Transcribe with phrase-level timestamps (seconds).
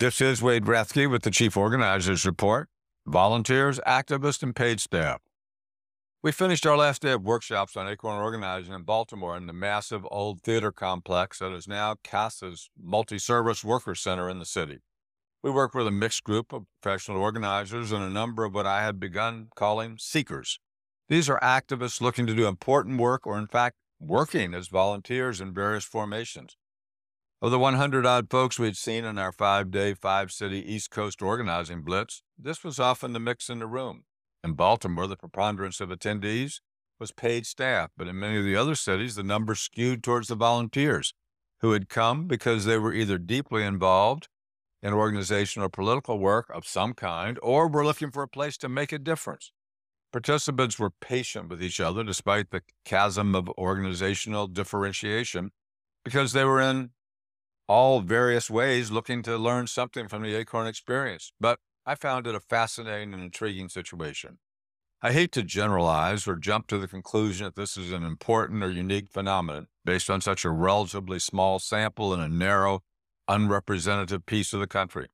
[0.00, 2.68] This is Wade Rathke with the Chief Organizers Report,
[3.04, 5.20] volunteers, activists, and paid staff.
[6.22, 10.06] We finished our last day of workshops on Acorn Organizing in Baltimore in the massive
[10.08, 14.78] old theater complex that is now CASA's multi-service worker center in the city.
[15.42, 18.84] We worked with a mixed group of professional organizers and a number of what I
[18.84, 20.60] had begun calling seekers.
[21.08, 25.52] These are activists looking to do important work or, in fact, working as volunteers in
[25.52, 26.56] various formations.
[27.40, 31.22] Of the 100 odd folks we'd seen in our five day, five city East Coast
[31.22, 34.02] organizing blitz, this was often the mix in the room.
[34.42, 36.54] In Baltimore, the preponderance of attendees
[36.98, 40.34] was paid staff, but in many of the other cities, the numbers skewed towards the
[40.34, 41.14] volunteers
[41.60, 44.26] who had come because they were either deeply involved
[44.82, 48.68] in organizational or political work of some kind or were looking for a place to
[48.68, 49.52] make a difference.
[50.12, 55.52] Participants were patient with each other despite the chasm of organizational differentiation
[56.04, 56.90] because they were in
[57.68, 61.32] all various ways looking to learn something from the Acorn experience.
[61.38, 64.38] But I found it a fascinating and intriguing situation.
[65.00, 68.70] I hate to generalize or jump to the conclusion that this is an important or
[68.70, 72.82] unique phenomenon based on such a relatively small sample in a narrow,
[73.28, 75.08] unrepresentative piece of the country.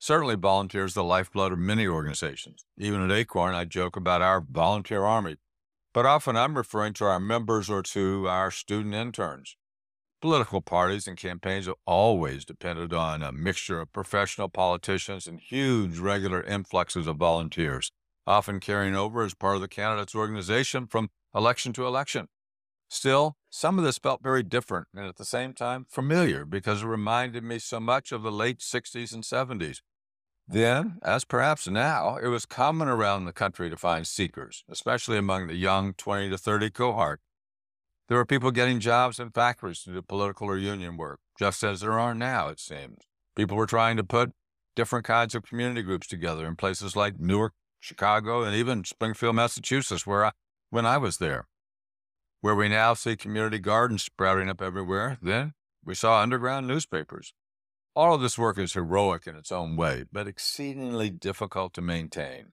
[0.00, 2.64] Certainly, volunteers the lifeblood of many organizations.
[2.76, 5.36] Even at Acorn, I joke about our volunteer army,
[5.92, 9.56] but often I'm referring to our members or to our student interns.
[10.20, 15.98] Political parties and campaigns have always depended on a mixture of professional politicians and huge
[15.98, 17.90] regular influxes of volunteers,
[18.26, 22.28] often carrying over as part of the candidate's organization from election to election.
[22.88, 26.86] Still, some of this felt very different and at the same time familiar because it
[26.86, 29.80] reminded me so much of the late 60s and 70s
[30.52, 35.46] then, as perhaps now, it was common around the country to find seekers, especially among
[35.46, 37.20] the young 20 to 30 cohort.
[38.10, 41.78] There were people getting jobs in factories to do political or union work, just as
[41.78, 42.98] there are now, it seems.
[43.36, 44.32] People were trying to put
[44.74, 50.08] different kinds of community groups together in places like Newark, Chicago, and even Springfield, Massachusetts,
[50.08, 50.32] where I,
[50.70, 51.46] when I was there.
[52.40, 55.52] Where we now see community gardens sprouting up everywhere, then
[55.84, 57.32] we saw underground newspapers.
[57.94, 62.46] All of this work is heroic in its own way, but exceedingly difficult to maintain.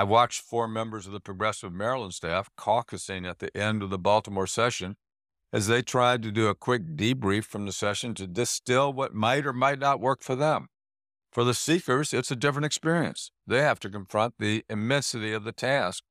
[0.00, 3.98] I watched four members of the Progressive Maryland staff caucusing at the end of the
[3.98, 4.96] Baltimore session
[5.52, 9.44] as they tried to do a quick debrief from the session to distill what might
[9.44, 10.68] or might not work for them.
[11.30, 13.30] For the seekers, it's a different experience.
[13.46, 16.02] They have to confront the immensity of the task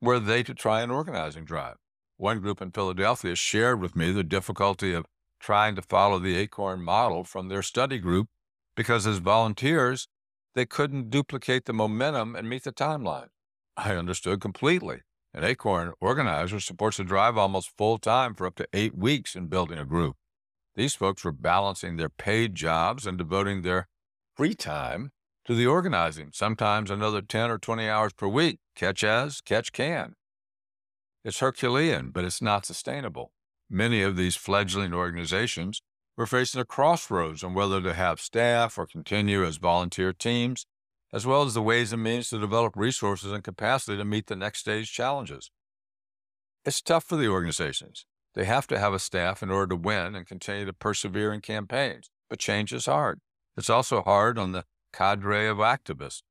[0.00, 1.78] were they to try an organizing drive.
[2.16, 5.06] One group in Philadelphia shared with me the difficulty of
[5.40, 8.28] trying to follow the Acorn model from their study group
[8.76, 10.06] because as volunteers,
[10.54, 13.28] they couldn't duplicate the momentum and meet the timeline.
[13.76, 15.00] I understood completely.
[15.32, 19.48] An Acorn organizer supports a drive almost full time for up to eight weeks in
[19.48, 20.16] building a group.
[20.76, 23.88] These folks were balancing their paid jobs and devoting their
[24.36, 25.10] free time
[25.44, 30.14] to the organizing, sometimes another 10 or 20 hours per week, catch as, catch can.
[31.24, 33.32] It's Herculean, but it's not sustainable.
[33.68, 35.82] Many of these fledgling organizations
[36.16, 40.66] were facing a crossroads on whether to have staff or continue as volunteer teams,
[41.12, 44.36] as well as the ways and means to develop resources and capacity to meet the
[44.36, 45.50] next stage challenges.
[46.64, 48.06] It's tough for the organizations.
[48.34, 51.40] They have to have a staff in order to win and continue to persevere in
[51.40, 53.20] campaigns, but change is hard.
[53.56, 56.22] It's also hard on the cadre of activists.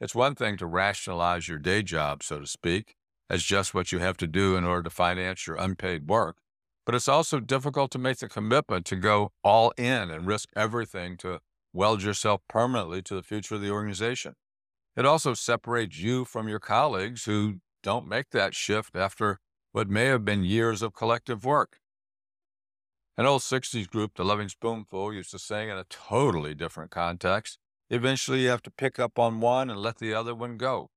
[0.00, 2.96] It's one thing to rationalize your day job, so to speak,
[3.30, 6.38] as just what you have to do in order to finance your unpaid work.
[6.84, 11.16] But it's also difficult to make the commitment to go all in and risk everything
[11.18, 11.40] to
[11.72, 14.34] weld yourself permanently to the future of the organization.
[14.96, 19.38] It also separates you from your colleagues who don't make that shift after
[19.72, 21.78] what may have been years of collective work.
[23.16, 27.58] An old 60s group, the Lovin' Spoonful, used to sing in a totally different context.
[27.90, 30.90] Eventually, you have to pick up on one and let the other one go.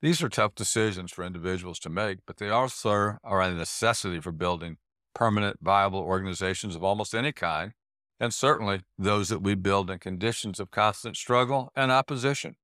[0.00, 4.32] These are tough decisions for individuals to make, but they also are a necessity for
[4.32, 4.78] building
[5.14, 7.72] permanent, viable organizations of almost any kind,
[8.18, 12.56] and certainly those that we build in conditions of constant struggle and opposition.